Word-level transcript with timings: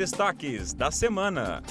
destaques 0.00 0.72
da 0.72 0.90
semana. 0.90 1.62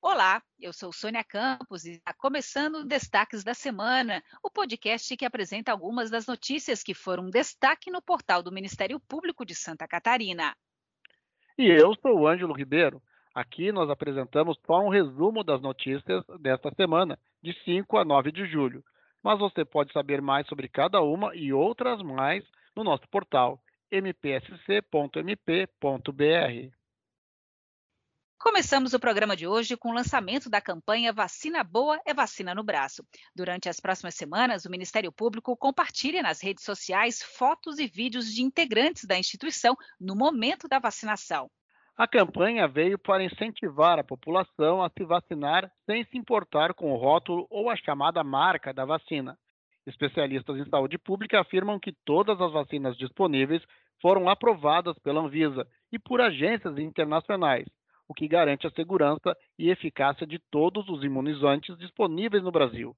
Olá, 0.00 0.40
eu 0.60 0.72
sou 0.72 0.92
Sônia 0.92 1.24
Campos 1.24 1.84
e 1.84 1.94
está 1.94 2.14
começando 2.14 2.76
o 2.76 2.84
Destaques 2.84 3.42
da 3.42 3.54
Semana, 3.54 4.22
o 4.40 4.48
podcast 4.48 5.16
que 5.16 5.24
apresenta 5.24 5.72
algumas 5.72 6.10
das 6.10 6.28
notícias 6.28 6.84
que 6.84 6.94
foram 6.94 7.28
destaque 7.28 7.90
no 7.90 8.00
portal 8.00 8.40
do 8.40 8.52
Ministério 8.52 9.00
Público 9.00 9.44
de 9.44 9.52
Santa 9.52 9.88
Catarina. 9.88 10.54
E 11.58 11.66
eu 11.66 11.92
sou 11.96 12.20
o 12.20 12.28
Ângelo 12.28 12.54
Ribeiro. 12.54 13.02
Aqui 13.34 13.72
nós 13.72 13.90
apresentamos 13.90 14.56
só 14.64 14.78
um 14.80 14.90
resumo 14.90 15.42
das 15.42 15.60
notícias 15.60 16.24
desta 16.38 16.72
semana, 16.76 17.18
de 17.42 17.52
5 17.64 17.98
a 17.98 18.04
9 18.04 18.30
de 18.30 18.46
julho. 18.46 18.84
Mas 19.24 19.40
você 19.40 19.64
pode 19.64 19.92
saber 19.92 20.22
mais 20.22 20.46
sobre 20.46 20.68
cada 20.68 21.00
uma 21.00 21.34
e 21.34 21.52
outras 21.52 22.00
mais 22.00 22.44
no 22.76 22.84
nosso 22.84 23.08
portal 23.08 23.60
mpsc.mp.br. 23.90 25.20
Começamos 28.38 28.94
o 28.94 28.98
programa 28.98 29.36
de 29.36 29.46
hoje 29.46 29.76
com 29.76 29.90
o 29.90 29.94
lançamento 29.94 30.48
da 30.48 30.62
campanha 30.62 31.12
Vacina 31.12 31.62
Boa 31.62 32.00
é 32.06 32.14
Vacina 32.14 32.54
no 32.54 32.64
Braço. 32.64 33.04
Durante 33.36 33.68
as 33.68 33.78
próximas 33.78 34.14
semanas, 34.14 34.64
o 34.64 34.70
Ministério 34.70 35.12
Público 35.12 35.54
compartilha 35.54 36.22
nas 36.22 36.42
redes 36.42 36.64
sociais 36.64 37.22
fotos 37.22 37.78
e 37.78 37.86
vídeos 37.86 38.32
de 38.32 38.42
integrantes 38.42 39.04
da 39.04 39.18
instituição 39.18 39.76
no 40.00 40.16
momento 40.16 40.66
da 40.66 40.78
vacinação. 40.78 41.50
A 41.94 42.08
campanha 42.08 42.66
veio 42.66 42.98
para 42.98 43.22
incentivar 43.22 43.98
a 43.98 44.04
população 44.04 44.82
a 44.82 44.88
se 44.88 45.04
vacinar 45.04 45.70
sem 45.84 46.02
se 46.06 46.16
importar 46.16 46.72
com 46.72 46.92
o 46.92 46.96
rótulo 46.96 47.46
ou 47.50 47.68
a 47.68 47.76
chamada 47.76 48.24
marca 48.24 48.72
da 48.72 48.86
vacina. 48.86 49.36
Especialistas 49.86 50.56
em 50.56 50.68
saúde 50.70 50.96
pública 50.96 51.40
afirmam 51.40 51.78
que 51.78 51.92
todas 52.06 52.40
as 52.40 52.52
vacinas 52.52 52.96
disponíveis 52.96 53.62
foram 54.00 54.28
aprovadas 54.28 54.98
pela 54.98 55.20
Anvisa 55.20 55.66
e 55.92 55.98
por 55.98 56.20
agências 56.20 56.78
internacionais 56.78 57.66
o 58.10 58.14
que 58.14 58.26
garante 58.26 58.66
a 58.66 58.70
segurança 58.72 59.36
e 59.56 59.70
eficácia 59.70 60.26
de 60.26 60.40
todos 60.50 60.88
os 60.88 61.04
imunizantes 61.04 61.78
disponíveis 61.78 62.42
no 62.42 62.50
Brasil, 62.50 62.92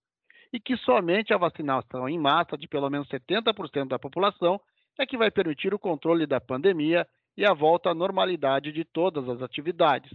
e 0.50 0.58
que 0.58 0.74
somente 0.78 1.34
a 1.34 1.36
vacinação 1.36 2.08
em 2.08 2.18
massa 2.18 2.56
de 2.56 2.66
pelo 2.66 2.88
menos 2.88 3.06
70% 3.10 3.88
da 3.88 3.98
população 3.98 4.58
é 4.98 5.04
que 5.04 5.18
vai 5.18 5.30
permitir 5.30 5.74
o 5.74 5.78
controle 5.78 6.26
da 6.26 6.40
pandemia 6.40 7.06
e 7.36 7.44
a 7.44 7.52
volta 7.52 7.90
à 7.90 7.94
normalidade 7.94 8.72
de 8.72 8.86
todas 8.86 9.28
as 9.28 9.42
atividades. 9.42 10.10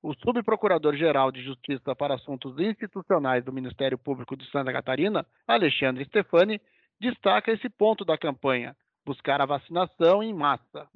O 0.00 0.14
subprocurador-geral 0.14 1.32
de 1.32 1.42
Justiça 1.42 1.96
para 1.96 2.14
Assuntos 2.14 2.56
Institucionais 2.56 3.44
do 3.44 3.52
Ministério 3.52 3.98
Público 3.98 4.36
de 4.36 4.48
Santa 4.50 4.72
Catarina, 4.72 5.26
Alexandre 5.44 6.04
Stefani, 6.04 6.60
destaca 7.00 7.50
esse 7.50 7.68
ponto 7.68 8.04
da 8.04 8.16
campanha: 8.16 8.76
buscar 9.04 9.40
a 9.40 9.46
vacinação 9.46 10.22
em 10.22 10.32
massa. 10.32 10.86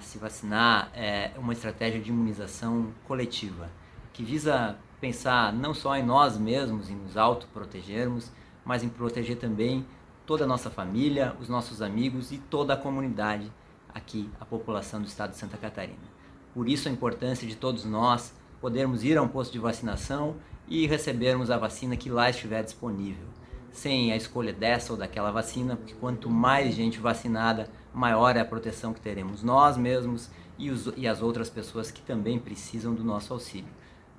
Se 0.00 0.18
vacinar 0.18 0.90
é 0.94 1.32
uma 1.36 1.52
estratégia 1.52 2.00
de 2.00 2.10
imunização 2.10 2.92
coletiva, 3.06 3.70
que 4.12 4.24
visa 4.24 4.78
pensar 5.00 5.52
não 5.52 5.74
só 5.74 5.96
em 5.96 6.02
nós 6.02 6.38
mesmos, 6.38 6.90
em 6.90 6.96
nos 6.96 7.16
autoprotegermos, 7.16 8.30
mas 8.64 8.82
em 8.82 8.88
proteger 8.88 9.38
também 9.38 9.86
toda 10.26 10.44
a 10.44 10.46
nossa 10.46 10.70
família, 10.70 11.34
os 11.40 11.48
nossos 11.48 11.82
amigos 11.82 12.30
e 12.30 12.38
toda 12.38 12.74
a 12.74 12.76
comunidade 12.76 13.50
aqui, 13.88 14.30
a 14.40 14.44
população 14.44 15.00
do 15.00 15.06
estado 15.06 15.30
de 15.30 15.38
Santa 15.38 15.56
Catarina. 15.56 15.98
Por 16.54 16.68
isso 16.68 16.88
a 16.88 16.92
importância 16.92 17.46
de 17.46 17.56
todos 17.56 17.84
nós 17.84 18.34
podermos 18.60 19.02
ir 19.02 19.16
a 19.16 19.22
um 19.22 19.28
posto 19.28 19.52
de 19.52 19.58
vacinação 19.58 20.36
e 20.68 20.86
recebermos 20.86 21.50
a 21.50 21.56
vacina 21.56 21.96
que 21.96 22.10
lá 22.10 22.30
estiver 22.30 22.62
disponível, 22.62 23.26
sem 23.72 24.12
a 24.12 24.16
escolha 24.16 24.52
dessa 24.52 24.92
ou 24.92 24.98
daquela 24.98 25.30
vacina, 25.30 25.76
porque 25.76 25.94
quanto 25.94 26.28
mais 26.28 26.74
gente 26.74 26.98
vacinada, 26.98 27.68
maior 27.92 28.36
é 28.36 28.40
a 28.40 28.44
proteção 28.44 28.92
que 28.92 29.00
teremos 29.00 29.42
nós 29.42 29.76
mesmos 29.76 30.30
e, 30.58 30.70
os, 30.70 30.92
e 30.96 31.06
as 31.06 31.22
outras 31.22 31.48
pessoas 31.48 31.90
que 31.90 32.02
também 32.02 32.38
precisam 32.38 32.94
do 32.94 33.04
nosso 33.04 33.32
auxílio. 33.32 33.70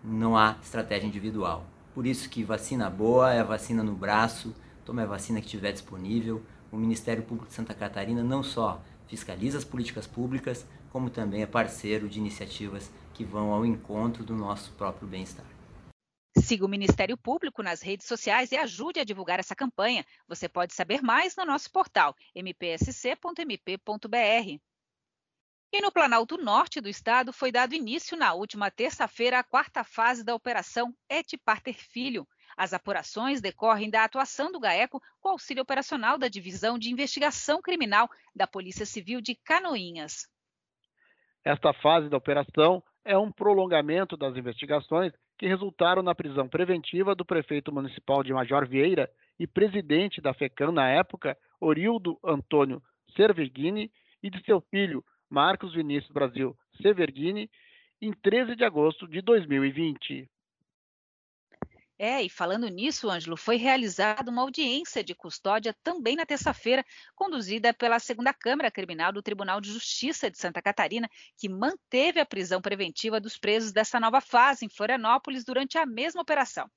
Não 0.03 0.35
há 0.35 0.57
estratégia 0.61 1.07
individual. 1.07 1.66
Por 1.94 2.05
isso 2.05 2.29
que 2.29 2.44
vacina 2.44 2.89
boa 2.89 3.33
é 3.33 3.44
vacina 3.44 3.83
no 3.83 3.94
braço, 3.94 4.56
tome 4.85 5.01
a 5.01 5.06
vacina 5.06 5.40
que 5.40 5.45
estiver 5.45 5.72
disponível. 5.72 6.41
O 6.72 6.78
Ministério 6.78 7.23
Público 7.23 7.50
de 7.50 7.53
Santa 7.53 7.73
Catarina 7.73 8.23
não 8.23 8.41
só 8.41 8.81
fiscaliza 9.07 9.57
as 9.57 9.66
políticas 9.66 10.07
públicas, 10.07 10.66
como 10.90 11.09
também 11.09 11.41
é 11.41 11.45
parceiro 11.45 12.07
de 12.07 12.17
iniciativas 12.17 12.90
que 13.13 13.25
vão 13.25 13.51
ao 13.51 13.66
encontro 13.66 14.23
do 14.23 14.35
nosso 14.35 14.72
próprio 14.72 15.07
bem-estar. 15.07 15.50
Siga 16.51 16.66
o 16.66 16.67
Ministério 16.67 17.16
Público 17.16 17.63
nas 17.63 17.81
redes 17.81 18.06
sociais 18.06 18.51
e 18.51 18.57
ajude 18.57 19.00
a 19.00 19.06
divulgar 19.06 19.39
essa 19.39 19.56
campanha. 19.56 20.06
Você 20.28 20.50
pode 20.50 20.73
saber 20.73 21.01
mais 21.01 21.34
no 21.38 21.45
nosso 21.45 21.72
portal 21.72 22.13
mpsc.mp.br. 22.35 23.79
E 25.72 25.81
no 25.81 25.90
Planalto 25.94 26.38
Norte 26.38 26.81
do 26.81 26.90
Estado 26.90 27.31
foi 27.31 27.53
dado 27.53 27.73
início 27.73 28.17
na 28.17 28.34
última 28.34 28.69
terça-feira 28.69 29.40
a 29.40 29.45
quarta 29.45 29.85
fase 29.85 30.25
da 30.25 30.35
Operação 30.35 30.94
Et 31.09 31.38
Parter 31.38 31.73
Filho. 31.73 32.28
As 32.57 32.73
apurações 32.73 33.40
decorrem 33.40 33.90
da 33.90 34.03
atuação 34.03 34.51
do 34.51 34.59
GAECO 34.59 35.01
com 35.22 35.29
auxílio 35.29 35.63
operacional 35.63 36.17
da 36.17 36.28
Divisão 36.28 36.78
de 36.78 36.91
Investigação 36.91 37.61
Criminal 37.61 38.09
da 38.35 38.45
Polícia 38.45 38.85
Civil 38.85 39.22
de 39.22 39.35
Canoinhas. 39.35 40.28
Esta 41.45 41.72
fase 41.75 42.09
da 42.09 42.17
operação 42.17 42.84
é 43.06 43.17
um 43.17 43.31
prolongamento 43.31 44.17
das 44.17 44.35
investigações 44.35 45.13
que 45.41 45.47
resultaram 45.47 46.03
na 46.03 46.13
prisão 46.13 46.47
preventiva 46.47 47.16
do 47.16 47.25
prefeito 47.25 47.74
municipal 47.74 48.22
de 48.22 48.31
Major 48.31 48.63
Vieira 48.68 49.09
e 49.40 49.47
presidente 49.47 50.22
da 50.22 50.35
FECAM 50.35 50.72
na 50.72 50.88
época, 50.88 51.35
Orildo 51.59 52.19
Antônio 52.24 52.79
Cerverghini, 53.16 53.91
e 54.22 54.29
de 54.29 54.40
seu 54.46 54.62
filho, 54.62 55.03
Marcos 55.28 55.74
Vinícius 55.74 56.12
Brasil 56.12 56.56
Severghini, 56.79 57.50
em 58.00 58.13
13 58.13 58.56
de 58.56 58.63
agosto 58.63 59.07
de 59.07 59.19
2020. 59.19 60.29
É, 62.03 62.23
e 62.23 62.29
falando 62.31 62.67
nisso, 62.67 63.12
Ângelo, 63.12 63.38
foi 63.38 63.57
realizada 63.57 64.31
uma 64.31 64.41
audiência 64.41 65.03
de 65.03 65.13
custódia 65.13 65.72
também 65.84 66.16
na 66.16 66.25
terça-feira, 66.25 66.84
conduzida 67.13 67.75
pela 67.75 68.00
segunda 68.00 68.34
Câmara 68.34 68.72
Criminal 68.72 69.13
do 69.13 69.22
Tribunal 69.22 69.62
de 69.62 69.72
Justiça 69.72 70.28
de 70.31 70.35
Santa 70.35 70.63
Catarina, 70.63 71.07
que 71.38 71.47
manteve 71.47 72.19
a 72.19 72.25
prisão 72.25 72.59
preventiva 72.59 73.19
dos 73.19 73.38
presos 73.38 73.72
dessa 73.72 74.00
nova 74.00 74.19
fase 74.19 74.66
em 74.66 74.69
Florianópolis 74.69 75.45
durante 75.45 75.78
a 75.78 75.85
mesma 75.85 76.23
operação. 76.23 76.67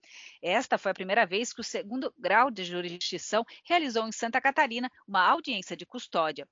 Esta 0.43 0.77
foi 0.77 0.91
a 0.91 0.95
primeira 0.95 1.25
vez 1.25 1.55
que 1.55 1.63
o 1.63 1.65
segundo 1.65 2.13
grau 2.19 2.51
de 2.51 2.63
jurisdição 2.63 3.47
realizou 3.67 4.07
em 4.07 4.13
Santa 4.13 4.43
Catarina 4.43 4.91
uma 5.09 5.27
audiência 5.27 5.75
de 5.75 5.87
custódia. 5.87 6.47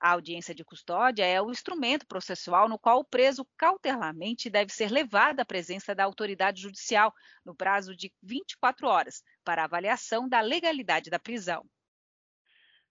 A 0.00 0.12
audiência 0.12 0.54
de 0.54 0.64
custódia 0.64 1.24
é 1.24 1.42
o 1.42 1.50
instrumento 1.50 2.06
processual 2.06 2.68
no 2.68 2.78
qual 2.78 3.00
o 3.00 3.04
preso 3.04 3.44
cautelarmente 3.56 4.48
deve 4.48 4.72
ser 4.72 4.92
levado 4.92 5.40
à 5.40 5.44
presença 5.44 5.92
da 5.92 6.04
autoridade 6.04 6.62
judicial 6.62 7.12
no 7.44 7.54
prazo 7.54 7.96
de 7.96 8.12
24 8.22 8.86
horas 8.86 9.24
para 9.44 9.64
avaliação 9.64 10.28
da 10.28 10.40
legalidade 10.40 11.10
da 11.10 11.18
prisão. 11.18 11.64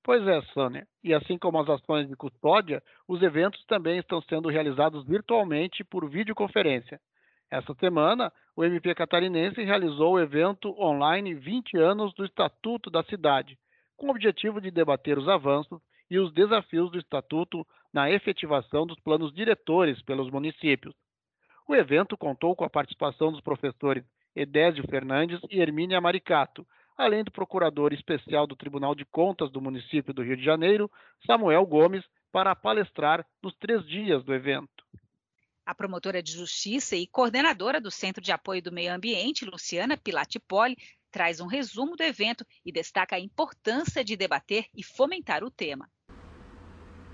Pois 0.04 0.26
é, 0.28 0.42
Sônia. 0.54 0.86
E 1.02 1.14
assim 1.14 1.38
como 1.38 1.60
as 1.62 1.70
ações 1.70 2.08
de 2.10 2.16
custódia, 2.16 2.84
os 3.08 3.22
eventos 3.22 3.64
também 3.66 4.00
estão 4.00 4.22
sendo 4.22 4.50
realizados 4.50 5.06
virtualmente 5.06 5.84
por 5.86 6.10
videoconferência. 6.10 7.00
Essa 7.50 7.74
semana, 7.76 8.32
o 8.54 8.66
MP 8.66 8.94
catarinense 8.94 9.64
realizou 9.64 10.14
o 10.14 10.20
evento 10.20 10.70
online 10.78 11.34
20 11.34 11.78
anos 11.78 12.14
do 12.14 12.26
Estatuto 12.26 12.90
da 12.90 13.04
Cidade, 13.04 13.58
com 13.96 14.08
o 14.08 14.12
objetivo 14.12 14.60
de 14.60 14.70
debater 14.70 15.18
os 15.18 15.28
avanços 15.30 15.82
e 16.10 16.20
os 16.20 16.34
desafios 16.34 16.92
do 16.92 16.98
Estatuto 16.98 17.66
na 17.94 18.10
efetivação 18.10 18.86
dos 18.86 19.00
planos 19.00 19.34
diretores 19.34 20.02
pelos 20.02 20.30
municípios. 20.30 20.96
O 21.68 21.76
evento 21.76 22.18
contou 22.18 22.56
com 22.56 22.64
a 22.64 22.70
participação 22.70 23.32
dos 23.32 23.42
professores 23.42 24.04
Edésio 24.36 24.84
Fernandes 24.90 25.40
e 25.50 25.60
Hermínia 25.60 26.00
Maricato, 26.00 26.66
além 26.98 27.24
do 27.24 27.32
procurador 27.32 27.94
especial 27.94 28.48
do 28.48 28.56
Tribunal 28.56 28.96
de 28.96 29.06
Contas 29.06 29.52
do 29.52 29.62
município 29.62 30.14
do 30.14 30.24
Rio 30.24 30.38
de 30.38 30.44
Janeiro, 30.44 30.90
Samuel 31.26 31.66
Gomes, 31.66 32.04
para 32.32 32.56
palestrar 32.56 33.26
nos 33.42 33.56
três 33.56 33.86
dias 33.86 34.24
do 34.24 34.34
evento. 34.34 34.86
A 35.66 35.76
promotora 35.76 36.24
de 36.24 36.32
justiça 36.32 36.96
e 36.96 37.06
coordenadora 37.06 37.82
do 37.82 37.92
Centro 37.92 38.22
de 38.22 38.32
Apoio 38.32 38.62
do 38.62 38.72
Meio 38.72 38.94
Ambiente, 38.94 39.44
Luciana 39.44 39.98
Pilatipoli, 39.98 40.78
traz 41.12 41.40
um 41.40 41.48
resumo 41.48 41.96
do 41.96 42.04
evento 42.04 42.46
e 42.66 42.72
destaca 42.72 43.16
a 43.16 43.20
importância 43.20 44.04
de 44.04 44.16
debater 44.16 44.66
e 44.76 44.84
fomentar 44.84 45.44
o 45.44 45.52
tema. 45.52 45.90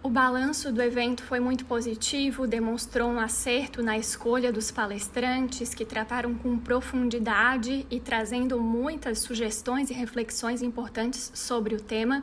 O 0.04 0.10
balanço 0.10 0.70
do 0.70 0.82
evento 0.82 1.24
foi 1.24 1.40
muito 1.40 1.64
positivo, 1.64 2.46
demonstrou 2.46 3.10
um 3.10 3.22
acerto 3.22 3.82
na 3.82 3.98
escolha 3.98 4.52
dos 4.52 4.70
palestrantes 4.70 5.74
que 5.74 5.86
trataram 5.86 6.36
com 6.36 6.60
profundidade 6.60 7.88
e 7.90 8.02
trazendo 8.02 8.60
muitas 8.60 9.20
sugestões 9.20 9.90
e 9.90 9.94
reflexões 9.94 10.62
importantes 10.62 11.32
sobre 11.34 11.74
o 11.74 11.80
tema. 11.80 12.22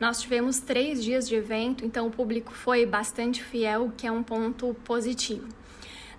Nós 0.00 0.22
tivemos 0.22 0.60
três 0.60 1.04
dias 1.04 1.28
de 1.28 1.34
evento, 1.34 1.84
então 1.84 2.06
o 2.06 2.10
público 2.10 2.54
foi 2.54 2.86
bastante 2.86 3.44
fiel, 3.44 3.88
o 3.88 3.92
que 3.92 4.06
é 4.06 4.10
um 4.10 4.22
ponto 4.22 4.72
positivo. 4.82 5.46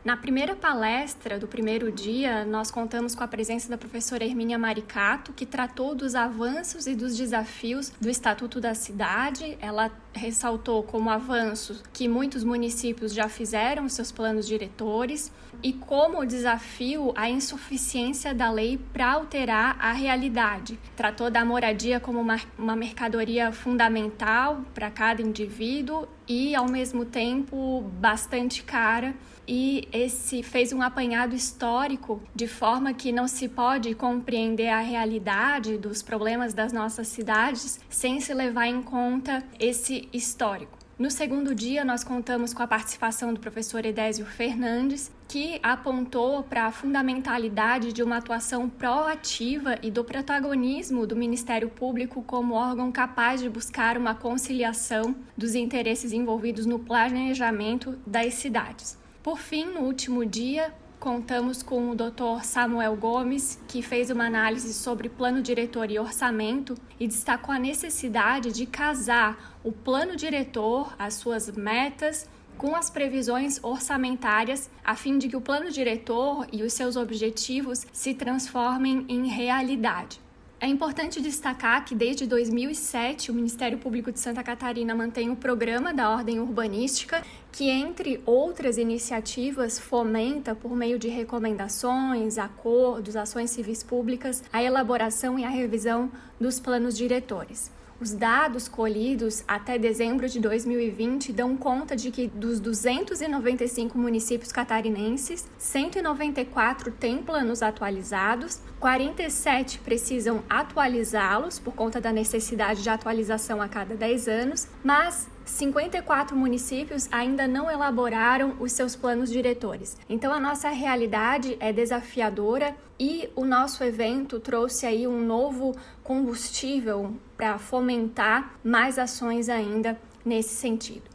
Na 0.03 0.17
primeira 0.17 0.55
palestra 0.55 1.37
do 1.37 1.47
primeiro 1.47 1.91
dia, 1.91 2.43
nós 2.43 2.71
contamos 2.71 3.13
com 3.13 3.23
a 3.23 3.27
presença 3.27 3.69
da 3.69 3.77
professora 3.77 4.25
Hermínia 4.25 4.57
Maricato, 4.57 5.31
que 5.31 5.45
tratou 5.45 5.93
dos 5.93 6.15
avanços 6.15 6.87
e 6.87 6.95
dos 6.95 7.15
desafios 7.15 7.91
do 8.01 8.09
Estatuto 8.09 8.59
da 8.59 8.73
Cidade. 8.73 9.55
Ela 9.61 9.91
ressaltou 10.13 10.83
como 10.83 11.09
avanço 11.09 11.81
que 11.93 12.07
muitos 12.07 12.43
municípios 12.43 13.13
já 13.13 13.29
fizeram 13.29 13.87
seus 13.89 14.11
planos 14.11 14.47
diretores 14.47 15.31
e 15.63 15.73
como 15.73 16.25
desafio 16.25 17.13
a 17.15 17.29
insuficiência 17.29 18.33
da 18.33 18.51
lei 18.51 18.79
para 18.91 19.11
alterar 19.13 19.77
a 19.79 19.91
realidade. 19.91 20.79
Tratou 20.95 21.29
da 21.29 21.45
moradia 21.45 21.99
como 21.99 22.19
uma, 22.19 22.39
uma 22.57 22.75
mercadoria 22.75 23.51
fundamental 23.51 24.61
para 24.73 24.89
cada 24.89 25.21
indivíduo 25.21 26.07
e, 26.27 26.55
ao 26.55 26.69
mesmo 26.69 27.05
tempo, 27.05 27.81
bastante 27.99 28.63
cara 28.63 29.13
e 29.47 29.87
esse 29.91 30.43
fez 30.43 30.71
um 30.71 30.81
apanhado 30.81 31.35
histórico 31.35 32.21
de 32.33 32.47
forma 32.47 32.93
que 32.93 33.11
não 33.11 33.27
se 33.27 33.49
pode 33.49 33.93
compreender 33.95 34.69
a 34.69 34.79
realidade 34.79 35.77
dos 35.77 36.01
problemas 36.01 36.53
das 36.53 36.71
nossas 36.71 37.07
cidades 37.07 37.79
sem 37.89 38.21
se 38.21 38.33
levar 38.33 38.67
em 38.67 38.81
conta 38.81 39.43
esse 39.59 40.00
histórico. 40.13 40.77
No 41.01 41.09
segundo 41.09 41.55
dia, 41.55 41.83
nós 41.83 42.03
contamos 42.03 42.53
com 42.53 42.61
a 42.61 42.67
participação 42.67 43.33
do 43.33 43.39
professor 43.39 43.83
Edésio 43.83 44.23
Fernandes, 44.23 45.11
que 45.27 45.59
apontou 45.63 46.43
para 46.43 46.65
a 46.65 46.71
fundamentalidade 46.71 47.91
de 47.91 48.03
uma 48.03 48.17
atuação 48.17 48.69
proativa 48.69 49.79
e 49.81 49.89
do 49.89 50.03
protagonismo 50.03 51.07
do 51.07 51.15
Ministério 51.15 51.69
Público 51.69 52.21
como 52.21 52.53
órgão 52.53 52.91
capaz 52.91 53.41
de 53.41 53.49
buscar 53.49 53.97
uma 53.97 54.13
conciliação 54.13 55.15
dos 55.35 55.55
interesses 55.55 56.11
envolvidos 56.11 56.67
no 56.67 56.77
planejamento 56.77 57.97
das 58.05 58.35
cidades. 58.35 58.95
Por 59.23 59.39
fim, 59.39 59.65
no 59.65 59.81
último 59.81 60.23
dia, 60.23 60.71
contamos 61.01 61.63
com 61.63 61.89
o 61.89 61.95
Dr. 61.95 62.43
Samuel 62.43 62.95
Gomes, 62.95 63.59
que 63.67 63.81
fez 63.81 64.11
uma 64.11 64.27
análise 64.27 64.71
sobre 64.71 65.09
plano 65.09 65.41
diretor 65.41 65.89
e 65.89 65.97
orçamento 65.97 66.77
e 66.99 67.07
destacou 67.07 67.55
a 67.55 67.57
necessidade 67.57 68.51
de 68.51 68.67
casar 68.67 69.57
o 69.63 69.71
plano 69.71 70.15
diretor, 70.15 70.93
as 70.99 71.15
suas 71.15 71.51
metas, 71.51 72.29
com 72.55 72.75
as 72.75 72.91
previsões 72.91 73.59
orçamentárias, 73.63 74.69
a 74.85 74.95
fim 74.95 75.17
de 75.17 75.27
que 75.27 75.35
o 75.35 75.41
plano 75.41 75.71
diretor 75.71 76.45
e 76.53 76.61
os 76.61 76.71
seus 76.71 76.95
objetivos 76.95 77.87
se 77.91 78.13
transformem 78.13 79.03
em 79.09 79.25
realidade. 79.25 80.21
É 80.63 80.67
importante 80.67 81.19
destacar 81.19 81.83
que 81.83 81.95
desde 81.95 82.27
2007 82.27 83.31
o 83.31 83.33
Ministério 83.33 83.79
Público 83.79 84.11
de 84.11 84.19
Santa 84.19 84.43
Catarina 84.43 84.93
mantém 84.93 85.31
o 85.31 85.35
programa 85.35 85.91
da 85.91 86.07
ordem 86.07 86.39
urbanística, 86.39 87.23
que 87.51 87.67
entre 87.67 88.21
outras 88.27 88.77
iniciativas 88.77 89.79
fomenta 89.79 90.53
por 90.53 90.75
meio 90.75 90.99
de 90.99 91.07
recomendações, 91.07 92.37
acordos, 92.37 93.15
ações 93.15 93.49
civis 93.49 93.81
públicas, 93.81 94.43
a 94.53 94.61
elaboração 94.61 95.39
e 95.39 95.43
a 95.43 95.49
revisão 95.49 96.11
dos 96.39 96.59
planos 96.59 96.95
diretores. 96.95 97.71
Os 98.01 98.13
dados 98.13 98.67
colhidos 98.67 99.43
até 99.47 99.77
dezembro 99.77 100.27
de 100.27 100.39
2020 100.39 101.31
dão 101.31 101.55
conta 101.55 101.95
de 101.95 102.09
que 102.09 102.25
dos 102.25 102.59
295 102.59 103.95
municípios 103.95 104.51
catarinenses, 104.51 105.47
194 105.59 106.91
têm 106.93 107.21
planos 107.21 107.61
atualizados, 107.61 108.59
47 108.79 109.77
precisam 109.81 110.41
atualizá-los 110.49 111.59
por 111.59 111.75
conta 111.75 112.01
da 112.01 112.11
necessidade 112.11 112.81
de 112.81 112.89
atualização 112.89 113.61
a 113.61 113.67
cada 113.67 113.93
10 113.93 114.27
anos, 114.27 114.67
mas 114.83 115.27
54 115.45 116.35
municípios 116.35 117.07
ainda 117.11 117.47
não 117.47 117.69
elaboraram 117.69 118.55
os 118.59 118.71
seus 118.71 118.95
planos 118.95 119.29
diretores. 119.31 119.97
Então 120.09 120.33
a 120.33 120.39
nossa 120.39 120.69
realidade 120.69 121.57
é 121.59 121.73
desafiadora 121.73 122.75
e 122.99 123.29
o 123.35 123.45
nosso 123.45 123.83
evento 123.83 124.39
trouxe 124.39 124.85
aí 124.85 125.07
um 125.07 125.25
novo 125.25 125.75
combustível 126.03 127.15
para 127.35 127.57
fomentar 127.57 128.59
mais 128.63 128.99
ações 128.99 129.49
ainda 129.49 129.99
nesse 130.23 130.55
sentido. 130.55 131.09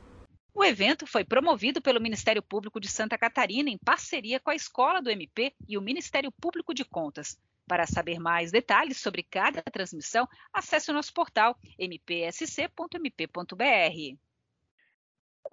O 0.54 0.64
evento 0.64 1.06
foi 1.06 1.22
promovido 1.22 1.82
pelo 1.82 2.00
Ministério 2.00 2.42
Público 2.42 2.80
de 2.80 2.88
Santa 2.88 3.18
Catarina 3.18 3.68
em 3.68 3.76
parceria 3.76 4.40
com 4.40 4.50
a 4.50 4.54
Escola 4.54 5.02
do 5.02 5.10
MP 5.10 5.52
e 5.68 5.76
o 5.76 5.82
Ministério 5.82 6.32
Público 6.32 6.72
de 6.72 6.82
Contas. 6.82 7.38
Para 7.66 7.86
saber 7.86 8.20
mais 8.20 8.52
detalhes 8.52 8.98
sobre 8.98 9.22
cada 9.22 9.60
transmissão, 9.62 10.28
acesse 10.52 10.90
o 10.90 10.94
nosso 10.94 11.12
portal 11.12 11.56
mpsc.mp.br. 11.78 13.26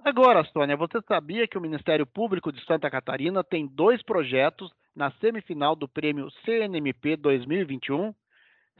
Agora, 0.04 0.44
Sônia, 0.45 0.75
você 0.75 1.01
sabia 1.07 1.48
que 1.48 1.57
o 1.57 1.62
Ministério 1.62 2.06
Público 2.06 2.51
de 2.51 2.63
Santa 2.65 2.89
Catarina 2.89 3.44
tem 3.44 3.65
dois 3.68 4.04
projetos 4.04 4.71
na 4.95 5.12
semifinal 5.13 5.75
do 5.75 5.88
prêmio 5.88 6.30
CNMP 6.44 7.15
2021? 7.15 8.13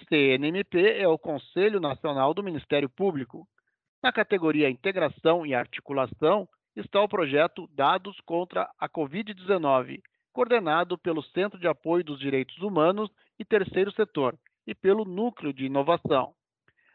CNMP 0.08 1.00
é 1.00 1.08
o 1.08 1.18
Conselho 1.18 1.80
Nacional 1.80 2.34
do 2.34 2.44
Ministério 2.44 2.90
Público. 2.90 3.48
Na 4.02 4.12
categoria 4.12 4.70
Integração 4.70 5.46
e 5.46 5.56
Articulação 5.56 6.48
está 6.76 7.02
o 7.02 7.08
projeto 7.08 7.70
Dados 7.74 8.20
contra 8.26 8.70
a 8.78 8.90
Covid-19, 8.90 10.02
coordenado 10.34 10.98
pelo 10.98 11.24
Centro 11.24 11.60
de 11.60 11.68
Apoio 11.68 12.04
dos 12.04 12.20
Direitos 12.20 12.58
Humanos 12.58 13.10
e 13.40 13.46
Terceiro 13.46 13.92
Setor 13.92 14.38
e 14.66 14.74
pelo 14.74 15.06
Núcleo 15.06 15.54
de 15.54 15.66
Inovação. 15.66 16.34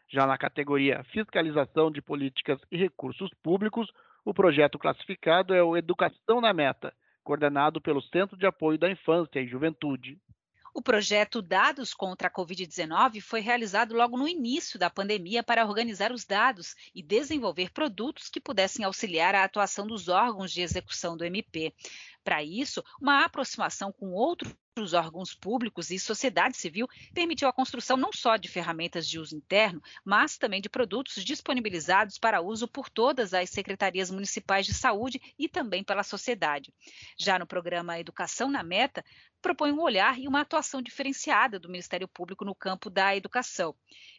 Já 0.07 0.25
na 0.25 0.37
categoria 0.37 1.03
Fiscalização 1.11 1.91
de 1.91 2.01
Políticas 2.01 2.59
e 2.71 2.77
Recursos 2.77 3.29
Públicos, 3.43 3.87
o 4.25 4.33
projeto 4.33 4.79
classificado 4.79 5.53
é 5.53 5.61
o 5.61 5.77
Educação 5.77 6.41
na 6.41 6.53
Meta, 6.53 6.93
coordenado 7.23 7.79
pelo 7.79 8.01
Centro 8.01 8.35
de 8.35 8.45
Apoio 8.45 8.77
da 8.77 8.89
Infância 8.89 9.39
e 9.39 9.47
Juventude. 9.47 10.19
O 10.73 10.81
projeto 10.81 11.41
Dados 11.41 11.93
contra 11.93 12.27
a 12.27 12.31
Covid-19 12.31 13.21
foi 13.21 13.41
realizado 13.41 13.93
logo 13.95 14.17
no 14.17 14.27
início 14.27 14.79
da 14.79 14.89
pandemia 14.89 15.43
para 15.43 15.65
organizar 15.65 16.11
os 16.11 16.25
dados 16.25 16.75
e 16.93 17.01
desenvolver 17.01 17.71
produtos 17.71 18.29
que 18.29 18.39
pudessem 18.39 18.85
auxiliar 18.85 19.33
a 19.33 19.43
atuação 19.43 19.87
dos 19.87 20.07
órgãos 20.07 20.51
de 20.51 20.61
execução 20.61 21.17
do 21.17 21.25
MP. 21.25 21.73
Para 22.23 22.43
isso, 22.43 22.83
uma 23.01 23.25
aproximação 23.25 23.91
com 23.91 24.11
outros 24.11 24.55
os 24.81 24.93
órgãos 24.93 25.33
públicos 25.33 25.89
e 25.91 25.99
sociedade 25.99 26.57
civil 26.57 26.87
permitiu 27.13 27.47
a 27.47 27.53
construção 27.53 27.97
não 27.97 28.11
só 28.11 28.37
de 28.37 28.47
ferramentas 28.47 29.07
de 29.07 29.19
uso 29.19 29.35
interno, 29.35 29.81
mas 30.03 30.37
também 30.37 30.61
de 30.61 30.69
produtos 30.69 31.23
disponibilizados 31.23 32.17
para 32.17 32.41
uso 32.41 32.67
por 32.67 32.89
todas 32.89 33.33
as 33.33 33.49
secretarias 33.49 34.11
municipais 34.11 34.65
de 34.65 34.73
saúde 34.73 35.21
e 35.37 35.47
também 35.47 35.83
pela 35.83 36.03
sociedade. 36.03 36.73
Já 37.17 37.39
no 37.39 37.47
programa 37.47 37.99
Educação 37.99 38.49
na 38.49 38.63
Meta, 38.63 39.03
propõe 39.41 39.71
um 39.71 39.81
olhar 39.81 40.19
e 40.19 40.27
uma 40.27 40.41
atuação 40.41 40.81
diferenciada 40.81 41.59
do 41.59 41.69
Ministério 41.69 42.07
Público 42.07 42.45
no 42.45 42.53
campo 42.53 42.89
da 42.89 43.15
educação. 43.15 43.73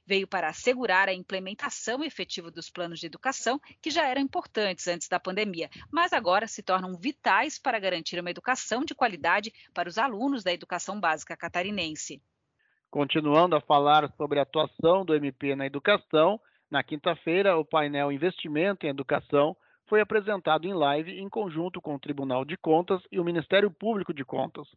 Veio 0.06 0.26
para 0.26 0.48
assegurar 0.48 1.08
a 1.08 1.14
implementação 1.14 2.02
efetiva 2.02 2.50
dos 2.50 2.70
planos 2.70 2.98
de 2.98 3.06
educação, 3.06 3.60
que 3.82 3.90
já 3.90 4.06
eram 4.06 4.20
importantes 4.20 4.88
antes 4.88 5.08
da 5.08 5.20
pandemia, 5.20 5.68
mas 5.90 6.12
agora 6.12 6.46
se 6.46 6.62
tornam 6.62 6.96
vitais 6.96 7.58
para 7.58 7.78
garantir 7.78 8.18
uma 8.18 8.30
educação 8.30 8.84
de 8.84 8.94
qualidade 8.94 9.52
para 9.74 9.88
os 9.88 9.98
alunos 9.98 10.42
da 10.42 10.52
educação 10.52 10.98
básica 10.98 11.36
catarinense. 11.36 12.22
Continuando 12.90 13.54
a 13.54 13.60
falar 13.60 14.10
sobre 14.16 14.40
a 14.40 14.42
atuação 14.42 15.04
do 15.04 15.14
MP 15.14 15.54
na 15.54 15.64
educação, 15.64 16.40
na 16.70 16.82
quinta-feira, 16.82 17.56
o 17.56 17.64
painel 17.64 18.12
Investimento 18.12 18.86
em 18.86 18.90
Educação 18.90 19.56
foi 19.88 20.00
apresentado 20.00 20.66
em 20.66 20.72
live 20.72 21.18
em 21.18 21.28
conjunto 21.28 21.80
com 21.80 21.96
o 21.96 21.98
Tribunal 21.98 22.44
de 22.44 22.56
Contas 22.56 23.02
e 23.10 23.18
o 23.18 23.24
Ministério 23.24 23.70
Público 23.72 24.14
de 24.14 24.24
Contas. 24.24 24.68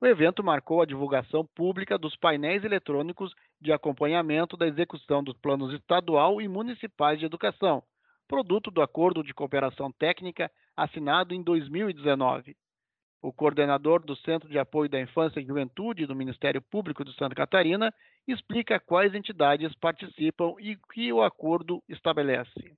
O 0.00 0.06
evento 0.06 0.44
marcou 0.44 0.80
a 0.80 0.86
divulgação 0.86 1.44
pública 1.44 1.98
dos 1.98 2.14
painéis 2.14 2.62
eletrônicos 2.62 3.34
de 3.60 3.72
acompanhamento 3.72 4.56
da 4.56 4.68
execução 4.68 5.24
dos 5.24 5.36
planos 5.36 5.74
estadual 5.74 6.40
e 6.40 6.46
municipais 6.46 7.18
de 7.18 7.26
educação, 7.26 7.82
produto 8.28 8.70
do 8.70 8.80
Acordo 8.80 9.24
de 9.24 9.34
Cooperação 9.34 9.90
Técnica 9.90 10.52
assinado 10.76 11.34
em 11.34 11.42
2019. 11.42 12.56
O 13.20 13.32
coordenador 13.32 14.00
do 14.00 14.14
Centro 14.14 14.48
de 14.48 14.56
Apoio 14.56 14.88
da 14.88 15.00
Infância 15.00 15.40
e 15.40 15.44
Juventude 15.44 16.06
do 16.06 16.14
Ministério 16.14 16.62
Público 16.62 17.04
de 17.04 17.12
Santa 17.16 17.34
Catarina 17.34 17.92
explica 18.28 18.78
quais 18.78 19.12
entidades 19.12 19.74
participam 19.74 20.54
e 20.60 20.74
o 20.74 20.80
que 20.92 21.12
o 21.12 21.22
acordo 21.22 21.82
estabelece. 21.88 22.76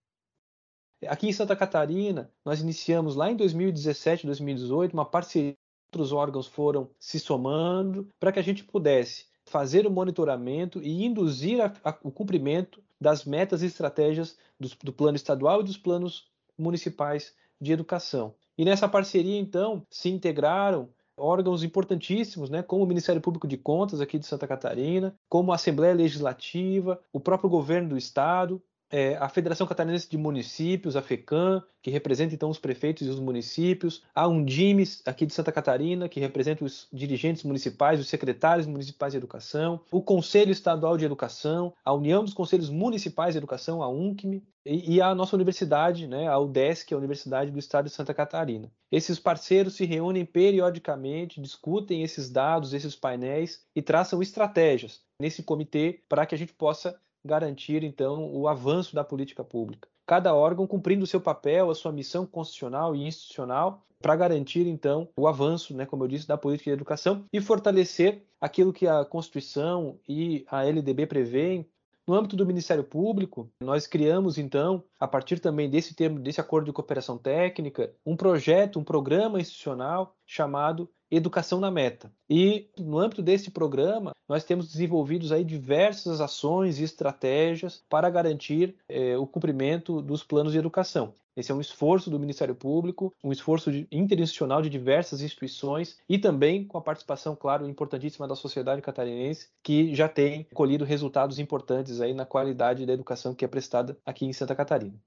Aqui 1.06 1.28
em 1.28 1.32
Santa 1.32 1.54
Catarina, 1.54 2.30
nós 2.44 2.62
iniciamos 2.62 3.14
lá 3.14 3.30
em 3.30 3.36
2017, 3.36 4.24
2018, 4.26 4.94
uma 4.94 5.04
parceria 5.04 5.56
outros 5.90 6.12
órgãos 6.12 6.46
foram 6.46 6.88
se 7.00 7.18
somando 7.18 8.08
para 8.18 8.30
que 8.30 8.38
a 8.38 8.42
gente 8.42 8.62
pudesse 8.62 9.26
fazer 9.44 9.86
o 9.86 9.90
monitoramento 9.90 10.80
e 10.80 11.04
induzir 11.04 11.60
a, 11.60 11.72
a, 11.82 11.98
o 12.04 12.12
cumprimento 12.12 12.80
das 13.00 13.24
metas 13.24 13.62
e 13.62 13.66
estratégias 13.66 14.38
do, 14.58 14.70
do 14.84 14.92
plano 14.92 15.16
estadual 15.16 15.60
e 15.60 15.64
dos 15.64 15.76
planos 15.76 16.28
municipais 16.56 17.34
de 17.60 17.72
educação. 17.72 18.34
E 18.56 18.64
nessa 18.64 18.88
parceria, 18.88 19.38
então, 19.38 19.84
se 19.90 20.08
integraram 20.08 20.88
órgãos 21.16 21.64
importantíssimos, 21.64 22.48
né, 22.48 22.62
como 22.62 22.84
o 22.84 22.86
Ministério 22.86 23.20
Público 23.20 23.48
de 23.48 23.56
Contas 23.56 24.00
aqui 24.00 24.18
de 24.18 24.26
Santa 24.26 24.46
Catarina, 24.46 25.14
como 25.28 25.50
a 25.50 25.56
Assembleia 25.56 25.94
Legislativa, 25.94 27.00
o 27.12 27.18
próprio 27.18 27.50
governo 27.50 27.90
do 27.90 27.98
estado, 27.98 28.62
é, 28.90 29.16
a 29.16 29.28
Federação 29.28 29.66
Catarinense 29.66 30.10
de 30.10 30.18
Municípios, 30.18 30.96
a 30.96 31.02
FECAM, 31.02 31.62
que 31.80 31.90
representa 31.90 32.34
então 32.34 32.50
os 32.50 32.58
prefeitos 32.58 33.06
e 33.06 33.10
os 33.10 33.20
municípios, 33.20 34.02
a 34.14 34.26
Undimes, 34.26 35.02
aqui 35.06 35.24
de 35.24 35.32
Santa 35.32 35.52
Catarina, 35.52 36.08
que 36.08 36.20
representa 36.20 36.64
os 36.64 36.88
dirigentes 36.92 37.44
municipais, 37.44 38.00
os 38.00 38.08
secretários 38.08 38.66
municipais 38.66 39.12
de 39.12 39.18
educação, 39.18 39.80
o 39.90 40.02
Conselho 40.02 40.50
Estadual 40.50 40.96
de 40.96 41.04
Educação, 41.04 41.72
a 41.84 41.92
União 41.92 42.24
dos 42.24 42.34
Conselhos 42.34 42.68
Municipais 42.68 43.34
de 43.34 43.38
Educação, 43.38 43.82
a 43.82 43.88
UNCME, 43.88 44.42
e, 44.66 44.96
e 44.96 45.00
a 45.00 45.14
nossa 45.14 45.36
universidade, 45.36 46.06
né, 46.06 46.28
a 46.28 46.38
UDESC, 46.38 46.92
a 46.92 46.98
Universidade 46.98 47.50
do 47.50 47.58
Estado 47.58 47.86
de 47.86 47.92
Santa 47.92 48.12
Catarina. 48.12 48.70
Esses 48.92 49.18
parceiros 49.18 49.74
se 49.74 49.84
reúnem 49.84 50.24
periodicamente, 50.24 51.40
discutem 51.40 52.02
esses 52.02 52.28
dados, 52.28 52.74
esses 52.74 52.94
painéis 52.94 53.64
e 53.74 53.80
traçam 53.80 54.20
estratégias 54.20 55.00
nesse 55.18 55.42
comitê 55.42 56.02
para 56.08 56.26
que 56.26 56.34
a 56.34 56.38
gente 56.38 56.52
possa 56.52 56.98
garantir, 57.24 57.82
então, 57.82 58.32
o 58.32 58.48
avanço 58.48 58.94
da 58.94 59.04
política 59.04 59.44
pública. 59.44 59.88
Cada 60.06 60.34
órgão 60.34 60.66
cumprindo 60.66 61.04
o 61.04 61.06
seu 61.06 61.20
papel, 61.20 61.70
a 61.70 61.74
sua 61.74 61.92
missão 61.92 62.26
constitucional 62.26 62.96
e 62.96 63.06
institucional 63.06 63.84
para 64.00 64.16
garantir, 64.16 64.66
então, 64.66 65.08
o 65.16 65.28
avanço, 65.28 65.76
né, 65.76 65.84
como 65.84 66.04
eu 66.04 66.08
disse, 66.08 66.26
da 66.26 66.38
política 66.38 66.70
de 66.70 66.74
educação 66.74 67.24
e 67.32 67.40
fortalecer 67.40 68.24
aquilo 68.40 68.72
que 68.72 68.86
a 68.86 69.04
Constituição 69.04 69.98
e 70.08 70.44
a 70.50 70.64
LDB 70.64 71.06
prevêem. 71.06 71.68
No 72.06 72.14
âmbito 72.14 72.34
do 72.34 72.46
Ministério 72.46 72.82
Público, 72.82 73.48
nós 73.62 73.86
criamos, 73.86 74.38
então, 74.38 74.82
a 74.98 75.06
partir 75.06 75.38
também 75.38 75.68
desse 75.68 75.94
termo, 75.94 76.18
desse 76.18 76.40
acordo 76.40 76.64
de 76.64 76.72
cooperação 76.72 77.18
técnica, 77.18 77.94
um 78.04 78.16
projeto, 78.16 78.80
um 78.80 78.84
programa 78.84 79.40
institucional 79.40 80.16
chamado 80.26 80.90
Educação 81.10 81.58
na 81.58 81.70
Meta. 81.70 82.12
E 82.28 82.68
no 82.78 82.98
âmbito 82.98 83.22
desse 83.22 83.50
programa, 83.50 84.12
nós 84.28 84.44
temos 84.44 84.70
desenvolvidos 84.70 85.32
aí 85.32 85.42
diversas 85.42 86.20
ações 86.20 86.78
e 86.78 86.84
estratégias 86.84 87.82
para 87.88 88.08
garantir 88.08 88.76
eh, 88.88 89.16
o 89.16 89.26
cumprimento 89.26 90.00
dos 90.00 90.22
planos 90.22 90.52
de 90.52 90.58
educação. 90.58 91.12
Esse 91.36 91.52
é 91.52 91.54
um 91.54 91.60
esforço 91.60 92.10
do 92.10 92.18
Ministério 92.18 92.54
Público, 92.54 93.14
um 93.22 93.32
esforço 93.32 93.70
interinstitucional 93.90 94.60
de 94.60 94.68
diversas 94.68 95.22
instituições 95.22 95.98
e 96.08 96.18
também 96.18 96.64
com 96.64 96.76
a 96.76 96.82
participação, 96.82 97.34
claro, 97.34 97.68
importantíssima 97.68 98.28
da 98.28 98.34
sociedade 98.34 98.82
catarinense, 98.82 99.48
que 99.62 99.94
já 99.94 100.08
tem 100.08 100.46
colhido 100.52 100.84
resultados 100.84 101.38
importantes 101.38 102.00
aí 102.00 102.12
na 102.12 102.26
qualidade 102.26 102.84
da 102.84 102.92
educação 102.92 103.34
que 103.34 103.44
é 103.44 103.48
prestada 103.48 103.96
aqui 104.04 104.26
em 104.26 104.32
Santa 104.32 104.54
Catarina. 104.54 105.00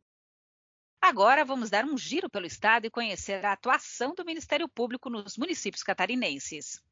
Agora 1.14 1.46
vamos 1.46 1.70
dar 1.70 1.86
um 1.86 1.96
giro 1.96 2.28
pelo 2.28 2.48
estado 2.48 2.88
e 2.88 2.90
conhecer 2.90 3.46
a 3.46 3.52
atuação 3.52 4.16
do 4.16 4.26
Ministério 4.26 4.68
Público 4.68 5.12
nos 5.12 5.38
municípios 5.38 5.84
catarinenses. 5.84 6.84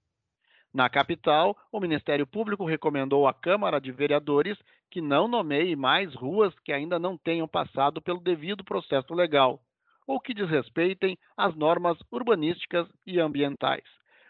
Na 0.71 0.87
capital, 0.87 1.57
o 1.71 1.79
Ministério 1.79 2.27
Público 2.27 2.63
recomendou 2.63 3.27
à 3.27 3.33
Câmara 3.33 3.81
de 3.81 3.91
Vereadores 3.91 4.59
que 4.91 5.01
não 5.01 5.27
nomeie 5.27 5.75
mais 5.75 6.13
ruas 6.13 6.53
que 6.63 6.71
ainda 6.71 6.99
não 6.99 7.17
tenham 7.17 7.47
passado 7.47 7.99
pelo 7.99 8.19
devido 8.19 8.63
processo 8.63 9.11
legal 9.11 9.59
ou 10.05 10.19
que 10.19 10.35
desrespeitem 10.35 11.17
as 11.35 11.55
normas 11.55 11.97
urbanísticas 12.11 12.87
e 13.07 13.19
ambientais. 13.19 13.85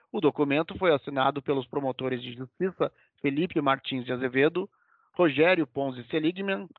O 0.09 0.21
documento 0.21 0.73
foi 0.77 0.93
assinado 0.93 1.41
pelos 1.41 1.67
promotores 1.67 2.21
de 2.21 2.31
justiça 2.31 2.89
Felipe 3.21 3.59
Martins 3.59 4.05
de 4.05 4.13
Azevedo, 4.13 4.69
Rogério 5.11 5.67
Ponzi 5.67 6.05
Seligman, 6.05 6.69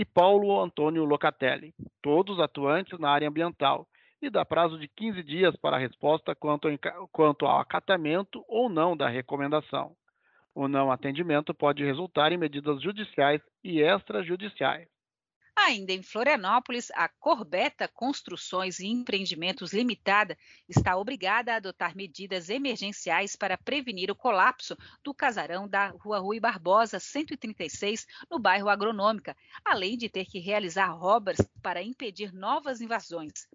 e 0.00 0.04
Paulo 0.06 0.58
Antônio 0.58 1.04
Locatelli, 1.04 1.74
todos 2.00 2.40
atuantes 2.40 2.98
na 2.98 3.10
área 3.10 3.28
ambiental, 3.28 3.86
e 4.22 4.30
dá 4.30 4.46
prazo 4.46 4.78
de 4.78 4.88
15 4.88 5.22
dias 5.22 5.54
para 5.56 5.76
a 5.76 5.78
resposta 5.78 6.34
quanto, 6.34 6.68
quanto 7.12 7.44
ao 7.44 7.60
acatamento 7.60 8.42
ou 8.48 8.70
não 8.70 8.96
da 8.96 9.10
recomendação. 9.10 9.94
O 10.54 10.66
não 10.68 10.90
atendimento 10.90 11.52
pode 11.52 11.84
resultar 11.84 12.32
em 12.32 12.38
medidas 12.38 12.80
judiciais 12.80 13.42
e 13.62 13.82
extrajudiciais. 13.82 14.88
Ainda 15.70 15.92
em 15.92 16.02
Florianópolis, 16.02 16.90
a 16.96 17.08
Corbeta 17.08 17.86
Construções 17.86 18.80
e 18.80 18.88
Empreendimentos 18.88 19.72
Limitada 19.72 20.36
está 20.68 20.96
obrigada 20.96 21.52
a 21.52 21.56
adotar 21.58 21.94
medidas 21.94 22.50
emergenciais 22.50 23.36
para 23.36 23.56
prevenir 23.56 24.10
o 24.10 24.16
colapso 24.16 24.76
do 25.04 25.14
casarão 25.14 25.68
da 25.68 25.90
Rua 25.90 26.18
Rui 26.18 26.40
Barbosa, 26.40 26.98
136, 26.98 28.04
no 28.28 28.40
bairro 28.40 28.68
Agronômica, 28.68 29.36
além 29.64 29.96
de 29.96 30.08
ter 30.08 30.24
que 30.24 30.40
realizar 30.40 31.00
obras 31.00 31.38
para 31.62 31.80
impedir 31.80 32.34
novas 32.34 32.80
invasões. 32.80 33.46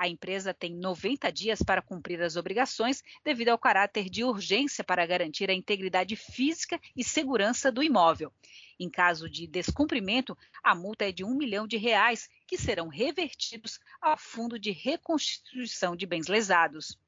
A 0.00 0.08
empresa 0.08 0.54
tem 0.54 0.74
90 0.74 1.30
dias 1.30 1.62
para 1.62 1.82
cumprir 1.82 2.22
as 2.22 2.34
obrigações, 2.34 3.04
devido 3.22 3.50
ao 3.50 3.58
caráter 3.58 4.08
de 4.08 4.24
urgência 4.24 4.82
para 4.82 5.04
garantir 5.04 5.50
a 5.50 5.52
integridade 5.52 6.16
física 6.16 6.80
e 6.96 7.04
segurança 7.04 7.70
do 7.70 7.82
imóvel. 7.82 8.32
Em 8.78 8.88
caso 8.88 9.28
de 9.28 9.46
descumprimento, 9.46 10.34
a 10.64 10.74
multa 10.74 11.06
é 11.06 11.12
de 11.12 11.22
um 11.22 11.34
milhão 11.34 11.66
de 11.66 11.76
reais, 11.76 12.30
que 12.46 12.56
serão 12.56 12.88
revertidos 12.88 13.78
ao 14.00 14.16
Fundo 14.16 14.58
de 14.58 14.70
Reconstituição 14.70 15.94
de 15.94 16.06
Bens 16.06 16.28
Lesados. 16.28 16.98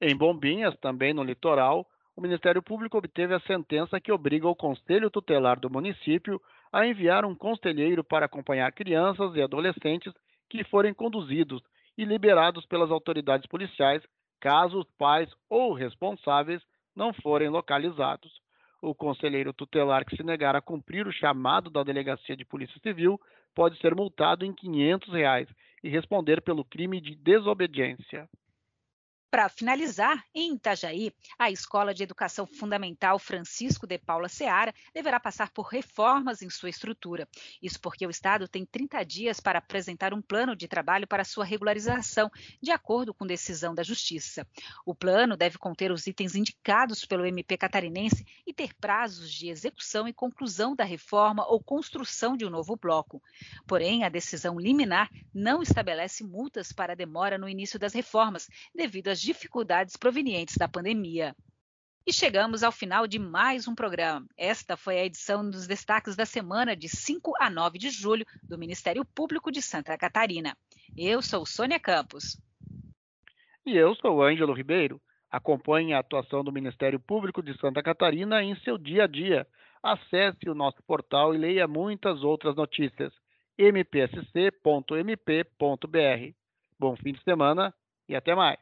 Em 0.00 0.16
Bombinhas, 0.16 0.74
também 0.80 1.12
no 1.12 1.22
litoral, 1.22 1.86
o 2.16 2.22
Ministério 2.22 2.62
Público 2.62 2.96
obteve 2.96 3.34
a 3.34 3.40
sentença 3.40 4.00
que 4.00 4.10
obriga 4.10 4.48
o 4.48 4.56
Conselho 4.56 5.10
Tutelar 5.10 5.60
do 5.60 5.68
município 5.68 6.40
a 6.72 6.86
enviar 6.86 7.26
um 7.26 7.34
conselheiro 7.34 8.02
para 8.02 8.24
acompanhar 8.24 8.72
crianças 8.72 9.36
e 9.36 9.42
adolescentes 9.42 10.14
que 10.48 10.64
forem 10.64 10.94
conduzidos 10.94 11.62
e 11.98 12.04
liberados 12.04 12.64
pelas 12.64 12.92
autoridades 12.92 13.46
policiais 13.48 14.02
caso 14.40 14.78
os 14.78 14.86
pais 14.96 15.28
ou 15.50 15.72
responsáveis 15.72 16.62
não 16.94 17.12
forem 17.12 17.48
localizados. 17.48 18.40
O 18.80 18.94
conselheiro 18.94 19.52
tutelar 19.52 20.04
que 20.04 20.16
se 20.16 20.22
negar 20.22 20.54
a 20.54 20.60
cumprir 20.60 21.08
o 21.08 21.12
chamado 21.12 21.68
da 21.68 21.82
Delegacia 21.82 22.36
de 22.36 22.44
Polícia 22.44 22.80
Civil 22.80 23.20
pode 23.52 23.76
ser 23.80 23.96
multado 23.96 24.44
em 24.44 24.54
500 24.54 25.12
reais 25.12 25.48
e 25.82 25.88
responder 25.88 26.40
pelo 26.40 26.64
crime 26.64 27.00
de 27.00 27.16
desobediência. 27.16 28.28
Para 29.30 29.50
finalizar, 29.50 30.24
em 30.34 30.54
Itajaí, 30.54 31.12
a 31.38 31.50
Escola 31.50 31.92
de 31.92 32.02
Educação 32.02 32.46
Fundamental 32.46 33.18
Francisco 33.18 33.86
de 33.86 33.98
Paula 33.98 34.26
Seara 34.26 34.72
deverá 34.94 35.20
passar 35.20 35.50
por 35.50 35.66
reformas 35.66 36.40
em 36.40 36.48
sua 36.48 36.70
estrutura. 36.70 37.28
Isso 37.62 37.78
porque 37.78 38.06
o 38.06 38.10
Estado 38.10 38.48
tem 38.48 38.64
30 38.64 39.04
dias 39.04 39.38
para 39.38 39.58
apresentar 39.58 40.14
um 40.14 40.22
plano 40.22 40.56
de 40.56 40.66
trabalho 40.66 41.06
para 41.06 41.24
sua 41.24 41.44
regularização, 41.44 42.30
de 42.62 42.70
acordo 42.70 43.12
com 43.12 43.26
decisão 43.26 43.74
da 43.74 43.82
Justiça. 43.82 44.46
O 44.86 44.94
plano 44.94 45.36
deve 45.36 45.58
conter 45.58 45.92
os 45.92 46.06
itens 46.06 46.34
indicados 46.34 47.04
pelo 47.04 47.26
MP 47.26 47.58
catarinense 47.58 48.24
e 48.46 48.54
ter 48.54 48.72
prazos 48.80 49.30
de 49.30 49.50
execução 49.50 50.08
e 50.08 50.12
conclusão 50.12 50.74
da 50.74 50.84
reforma 50.84 51.46
ou 51.46 51.62
construção 51.62 52.34
de 52.34 52.46
um 52.46 52.50
novo 52.50 52.76
bloco. 52.76 53.22
Porém, 53.66 54.04
a 54.04 54.08
decisão 54.08 54.58
liminar 54.58 55.10
não 55.34 55.60
estabelece 55.60 56.24
multas 56.24 56.72
para 56.72 56.94
a 56.94 56.96
demora 56.96 57.36
no 57.36 57.46
início 57.46 57.78
das 57.78 57.92
reformas, 57.92 58.48
devido 58.74 59.08
às 59.08 59.17
dificuldades 59.20 59.96
provenientes 59.96 60.56
da 60.56 60.68
pandemia. 60.68 61.34
E 62.08 62.12
chegamos 62.12 62.62
ao 62.62 62.72
final 62.72 63.06
de 63.06 63.18
mais 63.18 63.68
um 63.68 63.74
programa. 63.74 64.26
Esta 64.34 64.78
foi 64.78 64.98
a 64.98 65.04
edição 65.04 65.50
dos 65.50 65.66
destaques 65.66 66.16
da 66.16 66.24
semana 66.24 66.74
de 66.74 66.88
5 66.88 67.34
a 67.38 67.50
9 67.50 67.78
de 67.78 67.90
julho 67.90 68.24
do 68.42 68.56
Ministério 68.56 69.04
Público 69.04 69.52
de 69.52 69.60
Santa 69.60 69.96
Catarina. 69.98 70.56
Eu 70.96 71.20
sou 71.20 71.44
Sônia 71.44 71.78
Campos. 71.78 72.40
E 73.66 73.76
eu 73.76 73.94
sou 73.96 74.22
Ângelo 74.22 74.54
Ribeiro. 74.54 74.98
Acompanhe 75.30 75.92
a 75.92 75.98
atuação 75.98 76.42
do 76.42 76.50
Ministério 76.50 76.98
Público 76.98 77.42
de 77.42 77.54
Santa 77.60 77.82
Catarina 77.82 78.42
em 78.42 78.56
seu 78.60 78.78
dia 78.78 79.04
a 79.04 79.06
dia. 79.06 79.46
Acesse 79.82 80.48
o 80.48 80.54
nosso 80.54 80.82
portal 80.84 81.34
e 81.34 81.38
leia 81.38 81.68
muitas 81.68 82.22
outras 82.22 82.56
notícias. 82.56 83.12
mpsc.mp.br. 83.58 84.62
Bom 86.78 86.96
fim 86.96 87.12
de 87.12 87.22
semana 87.22 87.74
e 88.08 88.16
até 88.16 88.34
mais. 88.34 88.58